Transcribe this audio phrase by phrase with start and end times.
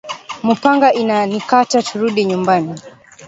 [0.45, 2.75] Mupanga ina ni kata turudi nyumbani